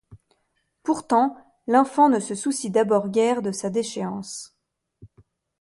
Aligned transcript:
Pourtant, 0.81 1.37
l'infant 1.67 2.09
ne 2.09 2.19
se 2.19 2.33
soucie 2.33 2.71
d'abord 2.71 3.09
guère 3.09 3.43
de 3.43 3.51
sa 3.51 3.69
déchéance. 3.69 4.57